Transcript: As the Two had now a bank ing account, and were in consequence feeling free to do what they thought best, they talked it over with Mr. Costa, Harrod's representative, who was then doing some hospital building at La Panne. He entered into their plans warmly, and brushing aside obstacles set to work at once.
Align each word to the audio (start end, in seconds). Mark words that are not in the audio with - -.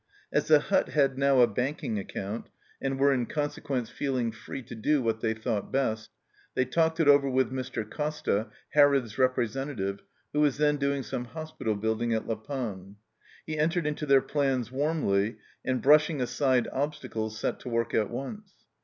As 0.33 0.47
the 0.47 0.57
Two 0.61 0.89
had 0.93 1.15
now 1.15 1.41
a 1.41 1.47
bank 1.47 1.83
ing 1.83 1.99
account, 1.99 2.49
and 2.81 2.97
were 2.99 3.13
in 3.13 3.27
consequence 3.27 3.91
feeling 3.91 4.31
free 4.31 4.63
to 4.63 4.73
do 4.73 4.99
what 4.99 5.21
they 5.21 5.35
thought 5.35 5.71
best, 5.71 6.09
they 6.55 6.65
talked 6.65 6.99
it 6.99 7.07
over 7.07 7.29
with 7.29 7.51
Mr. 7.51 7.87
Costa, 7.87 8.47
Harrod's 8.69 9.19
representative, 9.19 10.01
who 10.33 10.39
was 10.39 10.57
then 10.57 10.77
doing 10.77 11.03
some 11.03 11.25
hospital 11.25 11.75
building 11.75 12.15
at 12.15 12.25
La 12.27 12.33
Panne. 12.33 12.95
He 13.45 13.59
entered 13.59 13.85
into 13.85 14.07
their 14.07 14.21
plans 14.21 14.71
warmly, 14.71 15.37
and 15.63 15.83
brushing 15.83 16.19
aside 16.19 16.67
obstacles 16.73 17.37
set 17.37 17.59
to 17.59 17.69
work 17.69 17.93
at 17.93 18.09
once. 18.09 18.51